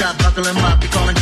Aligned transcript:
chop, 0.00 0.16
buckle 0.18 0.46
and 0.46 0.56
mop, 0.56 0.80
be 0.80 0.88
calling 0.88 1.19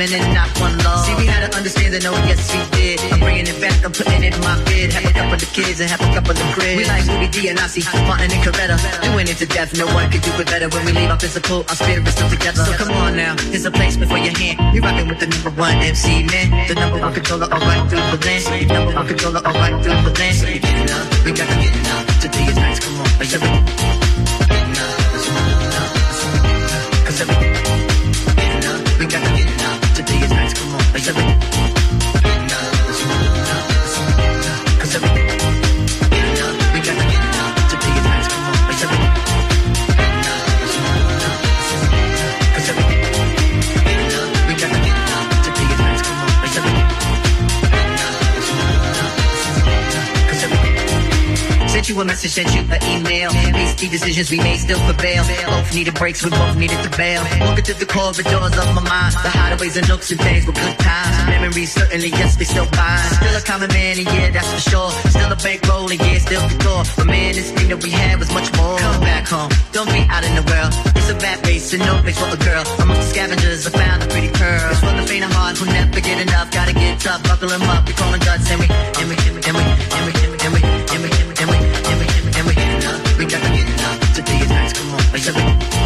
and 0.00 0.30
knock 0.30 0.54
one 0.62 0.78
love. 0.86 1.02
See, 1.02 1.14
we 1.18 1.26
had 1.26 1.42
to 1.42 1.50
understand 1.56 1.90
that 1.94 2.06
oh, 2.06 2.14
no, 2.14 2.22
yes, 2.30 2.46
we 2.54 2.62
did. 2.78 3.02
I'm 3.10 3.18
bringing 3.18 3.50
it 3.50 3.58
back, 3.58 3.82
I'm 3.82 3.90
putting 3.90 4.22
it 4.22 4.30
in 4.30 4.42
my 4.46 4.54
bid. 4.70 4.94
Have 4.94 5.10
a 5.10 5.10
cup 5.10 5.34
of 5.34 5.42
kids 5.50 5.80
and 5.82 5.90
have 5.90 5.98
a 5.98 6.10
cup 6.14 6.30
of 6.30 6.38
cribs. 6.54 6.78
We 6.78 6.84
like 6.86 7.02
Louis 7.10 7.26
D 7.34 7.48
and 7.50 7.58
I 7.58 7.66
see 7.66 7.82
Martin 8.06 8.30
and 8.30 8.42
Coretta. 8.46 8.78
Doing 9.02 9.26
it 9.26 9.42
to 9.42 9.46
death, 9.46 9.74
no 9.74 9.86
one 9.90 10.06
could 10.10 10.22
do 10.22 10.30
it 10.38 10.46
better. 10.46 10.68
When 10.70 10.86
we 10.86 10.92
leave 10.92 11.10
our 11.10 11.18
physical, 11.18 11.66
our 11.66 11.74
spirits 11.74 12.14
still 12.14 12.30
together. 12.30 12.62
So 12.62 12.72
come 12.78 12.94
on 12.94 13.16
now, 13.16 13.34
here's 13.50 13.66
a 13.66 13.74
place 13.74 13.96
before 13.96 14.18
your 14.18 14.36
hand. 14.38 14.62
You 14.70 14.82
rocking 14.82 15.08
with 15.08 15.18
the 15.18 15.26
number 15.26 15.50
one 15.58 15.74
MC 15.82 16.22
man. 16.30 16.68
The 16.68 16.78
number 16.78 17.02
one 17.02 17.12
controller, 17.12 17.50
all 17.50 17.60
right 17.66 17.82
through 17.90 18.06
the 18.14 18.22
land. 18.22 18.46
The 18.46 18.70
number 18.70 18.94
one 18.94 19.06
controller, 19.06 19.42
all 19.42 19.58
right 19.58 19.74
through 19.82 19.98
the 20.06 20.14
land. 20.14 20.38
We 21.26 21.34
gotta 21.34 21.58
get 21.58 21.74
it 21.74 21.86
up, 21.90 22.06
today 22.22 22.46
is 22.46 22.56
nice, 22.56 22.78
come 22.78 23.02
on. 23.02 23.97
Thank 31.10 31.32
you. 31.32 31.37
Message, 52.18 52.34
sent 52.34 52.50
you 52.54 52.62
an 52.74 52.82
email. 52.90 53.30
Hasty 53.30 53.88
decisions 53.88 54.30
we 54.30 54.38
made 54.38 54.58
still 54.58 54.78
prevail. 54.90 55.22
Both 55.46 55.74
needed 55.74 55.94
breaks, 55.94 56.24
we 56.24 56.30
both 56.30 56.56
needed 56.56 56.82
to 56.82 56.90
bail. 56.96 57.22
Walking 57.40 57.64
through 57.64 57.78
the 57.78 57.86
corridors 57.86 58.26
of 58.58 58.74
my 58.74 58.82
mind. 58.82 59.14
The 59.22 59.30
hideaways 59.30 59.76
and 59.78 59.86
nooks 59.88 60.10
and 60.10 60.20
things 60.20 60.46
were 60.46 60.52
good 60.52 60.78
times. 60.78 61.14
Memories 61.30 61.72
certainly, 61.72 62.08
yes, 62.08 62.36
they 62.36 62.44
still 62.44 62.66
fine. 62.74 62.98
Still 63.22 63.36
a 63.36 63.42
common 63.42 63.70
man, 63.70 63.98
and 63.98 64.06
yeah, 64.06 64.30
that's 64.30 64.50
for 64.50 64.70
sure. 64.70 64.90
Still 65.14 65.30
a 65.30 65.36
bankroll, 65.36 65.90
and 65.90 66.00
yeah, 66.00 66.18
still 66.18 66.42
the 66.42 66.54
couture. 66.58 66.82
But 66.96 67.06
man, 67.06 67.34
this 67.34 67.50
thing 67.52 67.68
that 67.68 67.82
we 67.82 67.90
had 67.90 68.18
was 68.18 68.30
much 68.34 68.50
more. 68.56 68.78
Come 68.78 69.00
back 69.00 69.28
home, 69.28 69.50
don't 69.70 69.90
be 69.90 70.02
out 70.10 70.24
in 70.24 70.34
the 70.34 70.46
world. 70.50 70.74
It's 70.98 71.10
a 71.10 71.16
rat 71.22 71.46
race 71.46 71.72
and 71.72 71.82
no 71.86 72.02
place 72.02 72.18
for 72.18 72.34
a 72.34 72.40
girl. 72.42 72.64
Amongst 72.82 73.02
the 73.02 73.10
scavengers, 73.14 73.66
I 73.66 73.70
found 73.70 74.02
a 74.02 74.06
pretty 74.10 74.30
pearl. 74.34 74.70
It's 74.74 74.80
for 74.80 74.90
the 74.90 75.06
faint 75.06 75.24
of 75.24 75.30
heart 75.30 75.58
who 75.58 75.66
never 75.66 76.00
get 76.00 76.18
enough. 76.18 76.50
Gotta 76.50 76.74
get 76.74 76.98
tough, 76.98 77.22
buckle 77.22 77.48
them 77.48 77.62
up. 77.62 77.86
We 77.86 77.94
call 77.94 78.10
them 78.10 78.20
guts, 78.20 78.50
and 78.50 78.58
we, 78.58 78.66
and 78.66 79.06
we, 79.06 79.14
and 79.14 79.34
we, 79.38 79.40
and 79.46 79.54
we, 79.54 79.62
and 79.62 80.02
we, 80.02 80.12
and 80.18 80.27
we, 80.27 80.27
Come 84.74 84.94
on, 84.94 85.00
let's. 85.12 85.77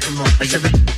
come 0.00 0.20
on. 0.20 0.97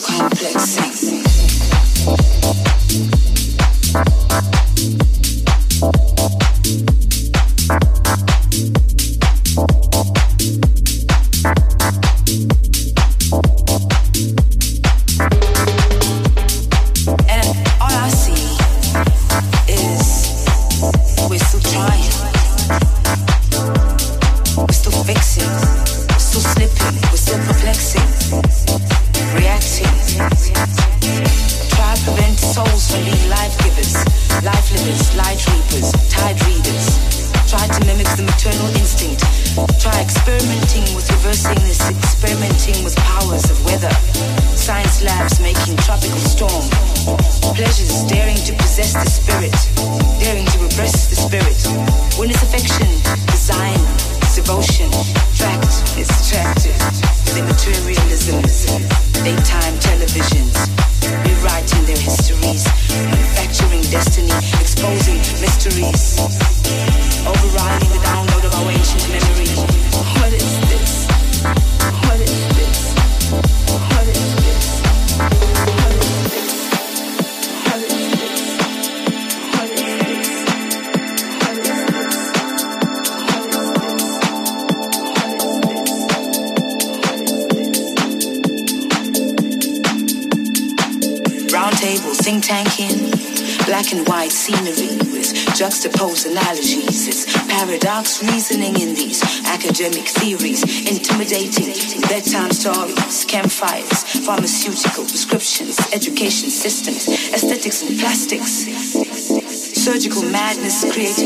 complexing. 0.00 1.49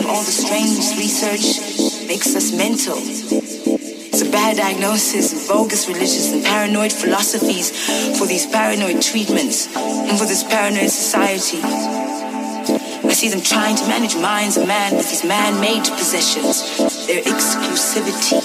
All 0.06 0.22
the 0.22 0.32
strange 0.32 0.96
research 0.98 2.06
makes 2.06 2.34
us 2.36 2.52
mental. 2.52 2.96
It's 2.98 4.22
a 4.22 4.30
bad 4.30 4.56
diagnosis, 4.56 5.48
bogus 5.48 5.88
religious 5.88 6.32
and 6.32 6.44
paranoid 6.44 6.92
philosophies 6.92 7.70
for 8.18 8.26
these 8.26 8.46
paranoid 8.46 9.02
treatments 9.02 9.66
and 9.76 10.18
for 10.18 10.26
this 10.26 10.44
paranoid 10.44 10.90
society. 10.90 11.60
I 11.62 13.12
see 13.12 13.28
them 13.28 13.40
trying 13.40 13.76
to 13.76 13.86
manage 13.88 14.16
minds 14.16 14.56
of 14.56 14.66
man 14.66 14.96
with 14.96 15.08
these 15.08 15.24
man-made 15.24 15.84
possessions, 15.84 16.76
their 17.06 17.22
exclusivity. 17.22 18.40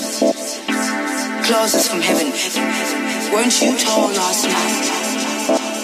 Clauses 1.45 1.87
from 1.87 2.01
heaven. 2.01 2.31
Weren't 3.33 3.61
you 3.61 3.77
tall 3.77 4.09
last 4.09 4.45
night? 4.45 4.85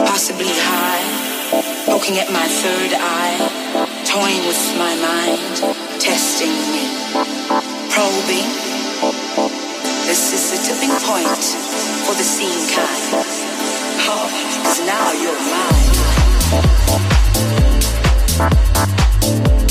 Possibly 0.07 0.49
high, 0.49 1.85
poking 1.85 2.17
at 2.17 2.31
my 2.31 2.45
third 2.47 2.93
eye 2.93 3.84
toying 4.15 4.47
with 4.47 4.63
my 4.77 4.95
mind, 4.95 5.59
testing 5.99 6.55
me, 6.71 6.87
probing. 7.91 8.47
This 10.07 10.31
is 10.31 10.51
the 10.51 10.57
tipping 10.63 10.95
point 11.03 11.43
for 12.05 12.15
the 12.15 12.23
scene 12.23 12.63
kind. 12.71 13.25
Oh, 14.07 14.29
now 14.87 15.11
you're 15.21 15.41
mine. 19.59 19.64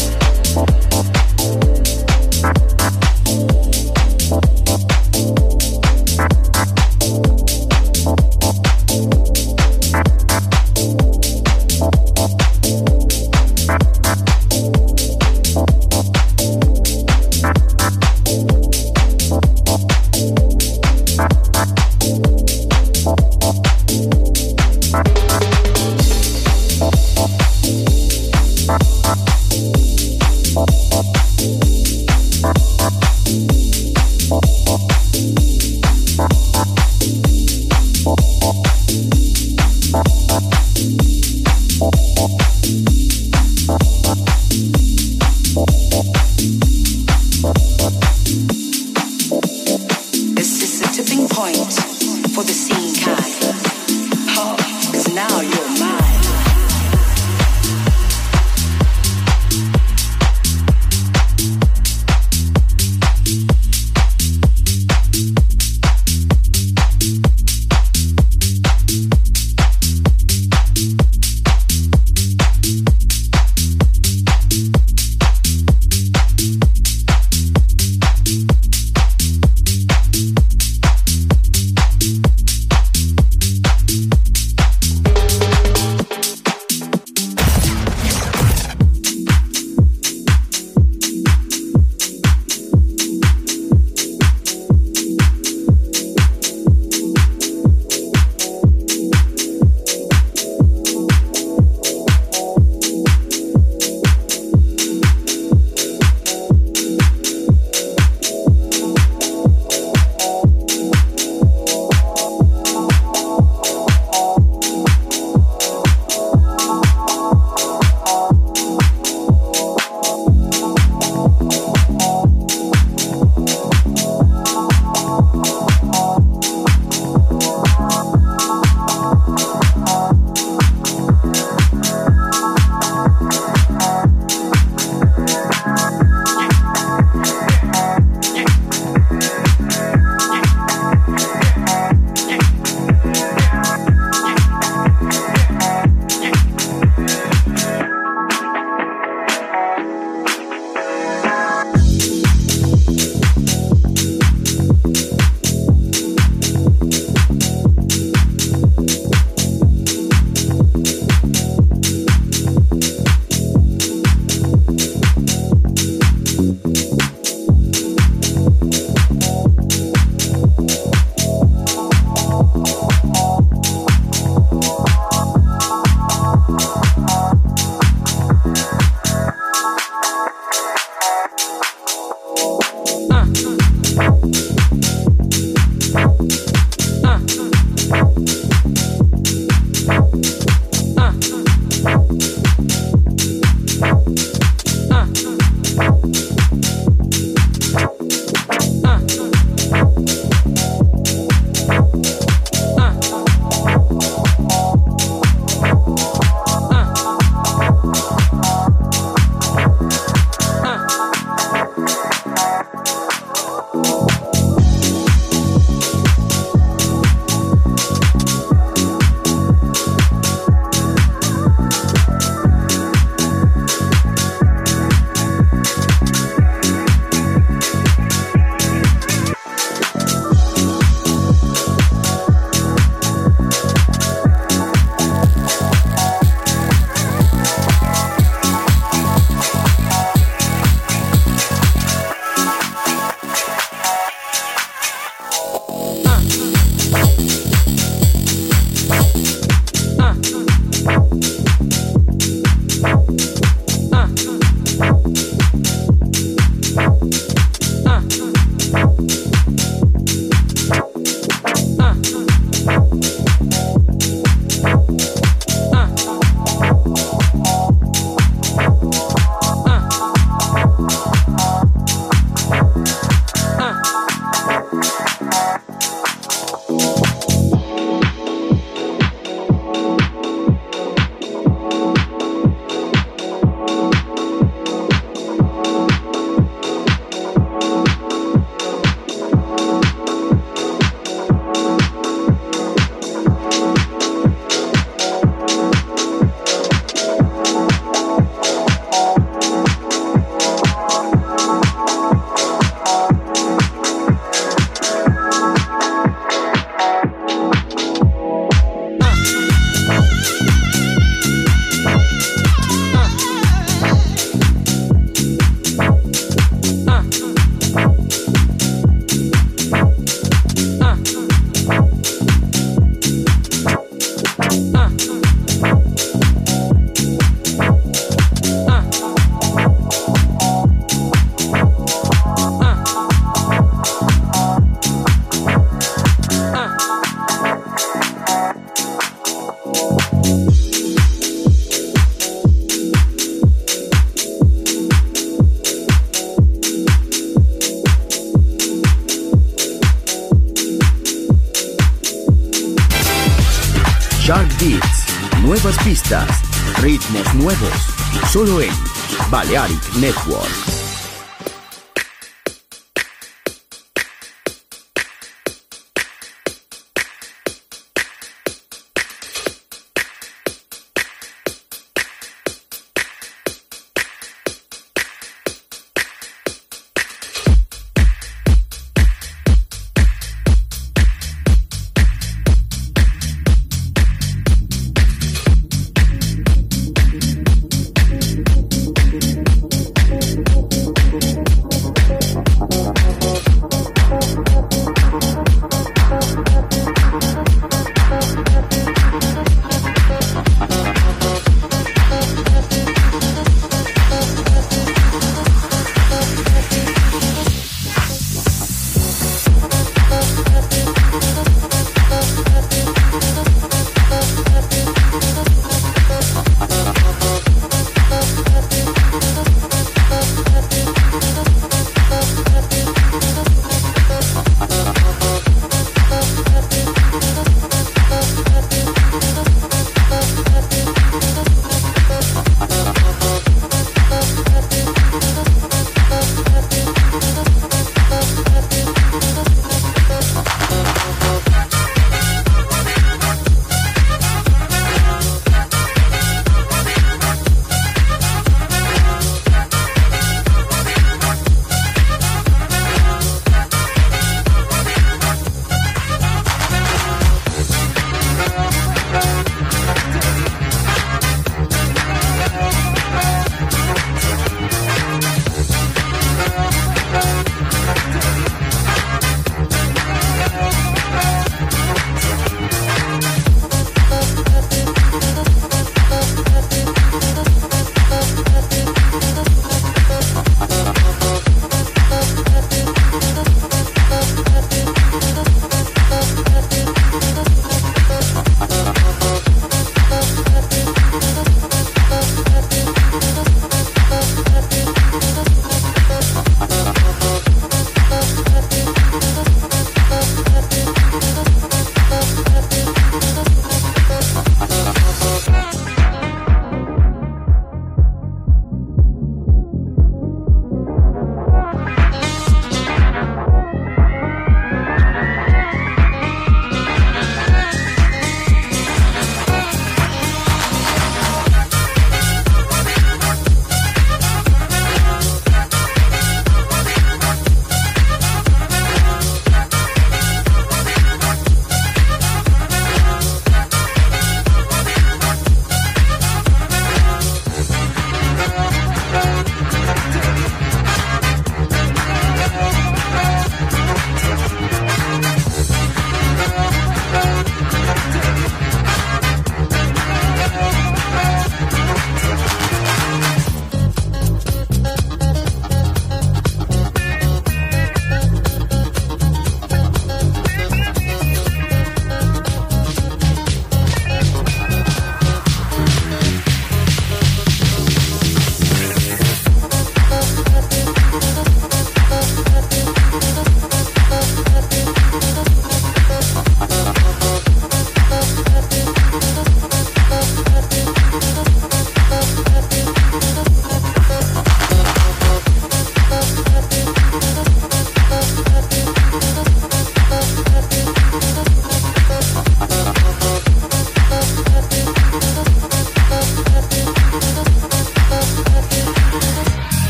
Network. 360.01 360.44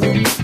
Balearic 0.00 0.38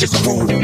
Network. 0.00 0.63